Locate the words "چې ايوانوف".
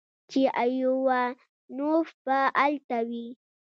0.29-2.09